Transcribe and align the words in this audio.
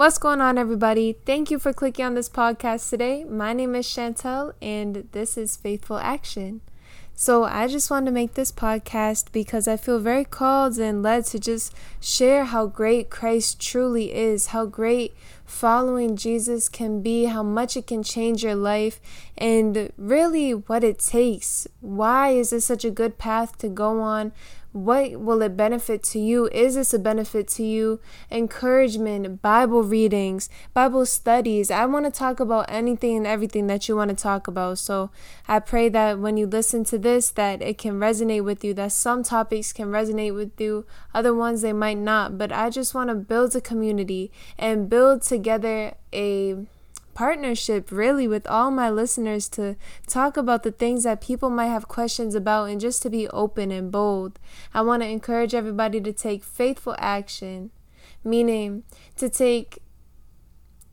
What's 0.00 0.16
going 0.16 0.40
on, 0.40 0.56
everybody? 0.56 1.18
Thank 1.26 1.50
you 1.50 1.58
for 1.58 1.74
clicking 1.74 2.06
on 2.06 2.14
this 2.14 2.30
podcast 2.30 2.88
today. 2.88 3.22
My 3.24 3.52
name 3.52 3.74
is 3.74 3.86
Chantel, 3.86 4.54
and 4.62 5.06
this 5.12 5.36
is 5.36 5.58
Faithful 5.58 5.98
Action. 5.98 6.62
So, 7.14 7.44
I 7.44 7.66
just 7.66 7.90
wanted 7.90 8.06
to 8.06 8.12
make 8.12 8.32
this 8.32 8.50
podcast 8.50 9.30
because 9.30 9.68
I 9.68 9.76
feel 9.76 9.98
very 9.98 10.24
called 10.24 10.78
and 10.78 11.02
led 11.02 11.26
to 11.26 11.38
just 11.38 11.74
share 12.00 12.46
how 12.46 12.64
great 12.64 13.10
Christ 13.10 13.60
truly 13.60 14.14
is, 14.14 14.46
how 14.46 14.64
great 14.64 15.14
following 15.44 16.16
Jesus 16.16 16.70
can 16.70 17.02
be, 17.02 17.26
how 17.26 17.42
much 17.42 17.76
it 17.76 17.86
can 17.86 18.02
change 18.02 18.42
your 18.42 18.54
life, 18.54 19.02
and 19.36 19.92
really 19.98 20.52
what 20.52 20.82
it 20.82 21.00
takes. 21.00 21.68
Why 21.82 22.30
is 22.30 22.48
this 22.48 22.64
such 22.64 22.86
a 22.86 22.90
good 22.90 23.18
path 23.18 23.58
to 23.58 23.68
go 23.68 24.00
on? 24.00 24.32
What 24.72 25.20
will 25.20 25.42
it 25.42 25.56
benefit 25.56 26.04
to 26.04 26.20
you? 26.20 26.48
Is 26.52 26.76
this 26.76 26.94
a 26.94 26.98
benefit 26.98 27.48
to 27.48 27.64
you? 27.64 28.00
Encouragement, 28.30 29.42
Bible 29.42 29.82
readings, 29.82 30.48
Bible 30.72 31.06
studies. 31.06 31.72
I 31.72 31.86
want 31.86 32.04
to 32.04 32.12
talk 32.12 32.38
about 32.38 32.66
anything 32.68 33.16
and 33.16 33.26
everything 33.26 33.66
that 33.66 33.88
you 33.88 33.96
want 33.96 34.10
to 34.10 34.16
talk 34.16 34.46
about. 34.46 34.78
So 34.78 35.10
I 35.48 35.58
pray 35.58 35.88
that 35.88 36.20
when 36.20 36.36
you 36.36 36.46
listen 36.46 36.84
to 36.84 36.98
this 36.98 37.30
that 37.32 37.62
it 37.62 37.78
can 37.78 37.98
resonate 37.98 38.44
with 38.44 38.62
you, 38.62 38.72
that 38.74 38.92
some 38.92 39.24
topics 39.24 39.72
can 39.72 39.86
resonate 39.86 40.36
with 40.36 40.60
you, 40.60 40.86
other 41.12 41.34
ones 41.34 41.62
they 41.62 41.72
might 41.72 41.98
not. 41.98 42.38
But 42.38 42.52
I 42.52 42.70
just 42.70 42.94
want 42.94 43.10
to 43.10 43.16
build 43.16 43.56
a 43.56 43.60
community 43.60 44.30
and 44.56 44.88
build 44.88 45.22
together 45.22 45.94
a 46.12 46.66
partnership 47.20 47.92
really 47.92 48.26
with 48.26 48.46
all 48.46 48.70
my 48.70 48.88
listeners 48.88 49.46
to 49.46 49.76
talk 50.06 50.38
about 50.38 50.62
the 50.62 50.72
things 50.72 51.04
that 51.04 51.20
people 51.20 51.50
might 51.50 51.66
have 51.66 51.86
questions 51.86 52.34
about 52.34 52.70
and 52.70 52.80
just 52.80 53.02
to 53.02 53.10
be 53.10 53.28
open 53.28 53.70
and 53.70 53.92
bold. 53.92 54.38
I 54.72 54.80
want 54.80 55.02
to 55.02 55.08
encourage 55.10 55.54
everybody 55.54 56.00
to 56.00 56.14
take 56.14 56.42
faithful 56.42 56.96
action, 56.98 57.72
meaning 58.24 58.84
to 59.16 59.28
take 59.28 59.80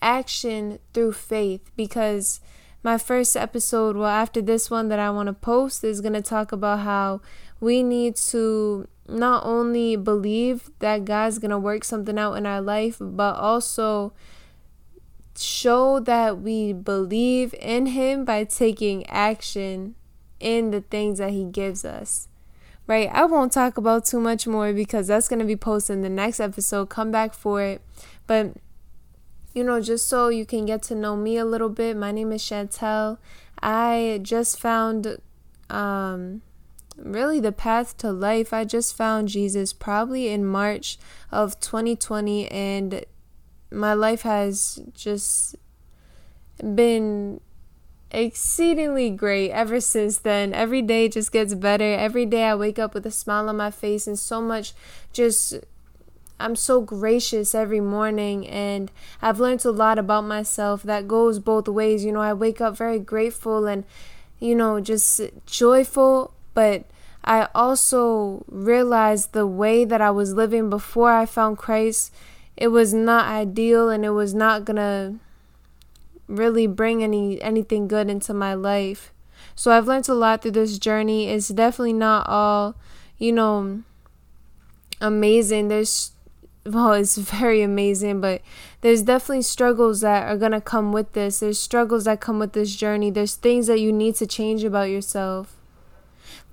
action 0.00 0.78
through 0.94 1.12
faith 1.12 1.70
because 1.76 2.40
my 2.82 2.96
first 2.96 3.36
episode, 3.36 3.94
well, 3.94 4.08
after 4.08 4.40
this 4.40 4.70
one 4.70 4.88
that 4.88 4.98
I 4.98 5.10
want 5.10 5.26
to 5.26 5.34
post, 5.34 5.84
is 5.84 6.00
going 6.00 6.14
to 6.14 6.22
talk 6.22 6.52
about 6.52 6.78
how 6.78 7.20
we 7.60 7.82
need 7.82 8.16
to 8.32 8.88
not 9.06 9.44
only 9.44 9.94
believe 9.96 10.70
that 10.78 11.04
God's 11.04 11.38
going 11.38 11.50
to 11.50 11.58
work 11.58 11.84
something 11.84 12.18
out 12.18 12.38
in 12.38 12.46
our 12.46 12.62
life, 12.62 12.96
but 12.98 13.36
also 13.36 14.14
show 15.36 16.00
that 16.00 16.40
we 16.40 16.72
believe 16.72 17.54
in 17.60 17.86
Him 17.86 18.24
by 18.24 18.44
taking 18.44 19.06
action 19.06 19.94
in 20.40 20.70
the 20.70 20.80
things 20.80 21.18
that 21.18 21.30
He 21.30 21.44
gives 21.44 21.84
us. 21.84 22.28
Right? 22.86 23.08
I 23.10 23.24
won't 23.24 23.52
talk 23.52 23.78
about 23.78 24.04
too 24.04 24.20
much 24.20 24.46
more 24.46 24.72
because 24.72 25.06
that's 25.06 25.28
going 25.28 25.38
to 25.38 25.46
be 25.46 25.56
posted 25.56 25.96
in 25.96 26.02
the 26.02 26.10
next 26.10 26.38
episode. 26.38 26.90
Come 26.90 27.10
back 27.10 27.32
for 27.32 27.62
it. 27.62 27.80
But, 28.26 28.54
you 29.54 29.64
know, 29.64 29.80
just 29.80 30.06
so 30.06 30.28
you 30.28 30.44
can 30.44 30.66
get 30.66 30.82
to 30.84 30.94
know 30.94 31.16
me 31.16 31.38
a 31.38 31.46
little 31.46 31.70
bit, 31.70 31.96
my 31.96 32.12
name 32.12 32.30
is 32.30 32.42
Chantel. 32.42 33.16
I 33.62 34.20
just 34.22 34.60
found, 34.60 35.16
um, 35.70 36.42
really 36.96 37.40
the 37.40 37.52
path 37.52 37.96
to 37.98 38.12
life. 38.12 38.52
I 38.52 38.64
just 38.64 38.96
found 38.96 39.28
Jesus 39.28 39.72
probably 39.72 40.28
in 40.28 40.44
March 40.44 40.98
of 41.32 41.58
2020 41.60 42.48
and 42.50 43.04
my 43.74 43.94
life 43.94 44.22
has 44.22 44.80
just 44.94 45.56
been 46.74 47.40
exceedingly 48.10 49.10
great 49.10 49.50
ever 49.50 49.80
since 49.80 50.18
then. 50.18 50.54
Every 50.54 50.82
day 50.82 51.08
just 51.08 51.32
gets 51.32 51.54
better. 51.54 51.94
Every 51.94 52.26
day 52.26 52.44
I 52.44 52.54
wake 52.54 52.78
up 52.78 52.94
with 52.94 53.04
a 53.06 53.10
smile 53.10 53.48
on 53.48 53.56
my 53.56 53.70
face 53.70 54.06
and 54.06 54.18
so 54.18 54.40
much 54.40 54.72
just 55.12 55.54
I'm 56.38 56.56
so 56.56 56.80
gracious 56.80 57.54
every 57.54 57.80
morning 57.80 58.46
and 58.48 58.90
I've 59.22 59.40
learned 59.40 59.64
a 59.64 59.70
lot 59.70 59.98
about 59.98 60.24
myself 60.24 60.82
that 60.82 61.06
goes 61.08 61.38
both 61.38 61.68
ways. 61.68 62.04
You 62.04 62.12
know, 62.12 62.20
I 62.20 62.32
wake 62.32 62.60
up 62.60 62.76
very 62.76 62.98
grateful 62.98 63.66
and 63.66 63.84
you 64.40 64.54
know, 64.54 64.80
just 64.80 65.20
joyful, 65.46 66.34
but 66.54 66.84
I 67.24 67.48
also 67.54 68.44
realized 68.48 69.32
the 69.32 69.46
way 69.46 69.84
that 69.84 70.00
I 70.00 70.10
was 70.10 70.34
living 70.34 70.68
before 70.68 71.12
I 71.12 71.24
found 71.24 71.56
Christ 71.56 72.12
it 72.56 72.68
was 72.68 72.94
not 72.94 73.26
ideal 73.26 73.88
and 73.88 74.04
it 74.04 74.10
was 74.10 74.34
not 74.34 74.64
gonna 74.64 75.18
really 76.28 76.66
bring 76.66 77.02
any 77.02 77.40
anything 77.42 77.88
good 77.88 78.08
into 78.08 78.32
my 78.34 78.54
life. 78.54 79.12
So 79.54 79.70
I've 79.70 79.86
learned 79.86 80.08
a 80.08 80.14
lot 80.14 80.42
through 80.42 80.52
this 80.52 80.78
journey. 80.78 81.28
It's 81.28 81.48
definitely 81.48 81.92
not 81.92 82.26
all, 82.28 82.74
you 83.18 83.32
know, 83.32 83.82
amazing. 85.00 85.68
There's 85.68 86.12
well, 86.66 86.92
it's 86.92 87.16
very 87.16 87.62
amazing, 87.62 88.20
but 88.20 88.40
there's 88.80 89.02
definitely 89.02 89.42
struggles 89.42 90.00
that 90.00 90.24
are 90.24 90.36
going 90.36 90.52
to 90.52 90.60
come 90.60 90.92
with 90.92 91.12
this. 91.12 91.40
There's 91.40 91.60
struggles 91.60 92.04
that 92.04 92.20
come 92.20 92.38
with 92.38 92.54
this 92.54 92.74
journey. 92.74 93.10
There's 93.10 93.34
things 93.34 93.66
that 93.66 93.80
you 93.80 93.92
need 93.92 94.14
to 94.16 94.26
change 94.26 94.64
about 94.64 94.88
yourself. 94.88 95.56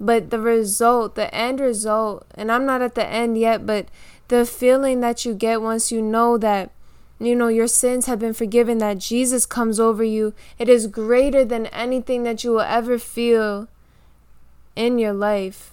But 0.00 0.30
the 0.30 0.40
result, 0.40 1.14
the 1.14 1.32
end 1.34 1.60
result, 1.60 2.26
and 2.34 2.50
I'm 2.50 2.66
not 2.66 2.82
at 2.82 2.94
the 2.94 3.06
end 3.06 3.38
yet, 3.38 3.66
but 3.66 3.86
the 4.30 4.46
feeling 4.46 5.00
that 5.00 5.24
you 5.24 5.34
get 5.34 5.60
once 5.60 5.90
you 5.90 6.00
know 6.00 6.38
that 6.38 6.70
you 7.18 7.34
know 7.34 7.48
your 7.48 7.66
sins 7.66 8.06
have 8.06 8.20
been 8.20 8.32
forgiven 8.32 8.78
that 8.78 8.98
Jesus 8.98 9.44
comes 9.44 9.78
over 9.80 10.04
you. 10.04 10.32
It 10.56 10.68
is 10.68 10.86
greater 10.86 11.44
than 11.44 11.66
anything 11.66 12.22
that 12.22 12.44
you 12.44 12.52
will 12.52 12.60
ever 12.60 12.96
feel 12.96 13.68
in 14.76 15.00
your 15.00 15.12
life. 15.12 15.72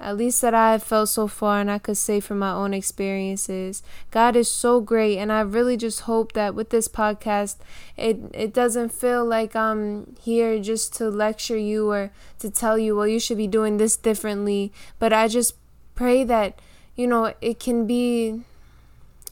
At 0.00 0.16
least 0.16 0.40
that 0.40 0.54
I 0.54 0.70
have 0.72 0.84
felt 0.84 1.08
so 1.08 1.26
far 1.26 1.60
and 1.60 1.70
I 1.70 1.78
could 1.78 1.96
say 1.96 2.20
from 2.20 2.38
my 2.38 2.52
own 2.52 2.72
experiences. 2.72 3.82
God 4.12 4.36
is 4.36 4.48
so 4.48 4.80
great 4.80 5.18
and 5.18 5.32
I 5.32 5.40
really 5.40 5.76
just 5.76 6.02
hope 6.02 6.32
that 6.32 6.54
with 6.54 6.70
this 6.70 6.86
podcast 6.86 7.56
it 7.96 8.18
it 8.32 8.54
doesn't 8.54 8.94
feel 8.94 9.24
like 9.24 9.56
I'm 9.56 10.14
here 10.22 10.60
just 10.60 10.94
to 10.94 11.10
lecture 11.10 11.58
you 11.58 11.90
or 11.90 12.12
to 12.38 12.50
tell 12.50 12.78
you 12.78 12.94
well 12.94 13.08
you 13.08 13.18
should 13.18 13.36
be 13.36 13.48
doing 13.48 13.78
this 13.78 13.96
differently, 13.96 14.72
but 15.00 15.12
I 15.12 15.26
just 15.26 15.54
pray 15.96 16.22
that 16.22 16.60
you 16.96 17.06
know, 17.06 17.34
it 17.40 17.58
can 17.58 17.86
be 17.86 18.42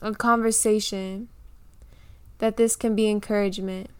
a 0.00 0.14
conversation, 0.14 1.28
that 2.38 2.56
this 2.56 2.76
can 2.76 2.94
be 2.94 3.08
encouragement. 3.08 3.90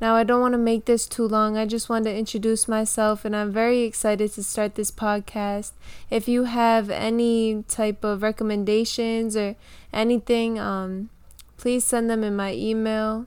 Now, 0.00 0.16
I 0.16 0.24
don't 0.24 0.40
want 0.40 0.52
to 0.54 0.58
make 0.58 0.86
this 0.86 1.06
too 1.06 1.28
long. 1.28 1.56
I 1.56 1.64
just 1.64 1.88
want 1.88 2.06
to 2.06 2.14
introduce 2.14 2.66
myself, 2.66 3.24
and 3.24 3.36
I'm 3.36 3.52
very 3.52 3.82
excited 3.82 4.32
to 4.32 4.42
start 4.42 4.74
this 4.74 4.90
podcast. 4.90 5.70
If 6.10 6.26
you 6.26 6.44
have 6.44 6.90
any 6.90 7.62
type 7.68 8.02
of 8.02 8.20
recommendations 8.20 9.36
or 9.36 9.54
anything, 9.92 10.58
um, 10.58 11.10
please 11.56 11.84
send 11.84 12.10
them 12.10 12.24
in 12.24 12.34
my 12.34 12.52
email. 12.52 13.26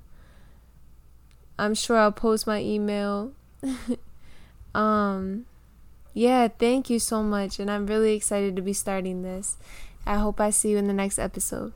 I'm 1.58 1.76
sure 1.76 1.98
I'll 1.98 2.12
post 2.12 2.46
my 2.46 2.60
email. 2.60 3.32
um, 4.76 5.46
yeah, 6.16 6.48
thank 6.48 6.90
you 6.90 6.98
so 6.98 7.22
much. 7.22 7.60
And 7.60 7.70
I'm 7.70 7.86
really 7.86 8.16
excited 8.16 8.56
to 8.56 8.64
be 8.64 8.74
starting 8.74 9.22
this. 9.22 9.58
I 10.08 10.16
hope 10.16 10.40
I 10.40 10.50
see 10.50 10.72
you 10.72 10.78
in 10.78 10.88
the 10.88 10.94
next 10.94 11.20
episode. 11.20 11.74